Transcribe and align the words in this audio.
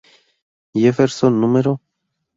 Jefferson 0.73 1.33
No. 1.41 1.73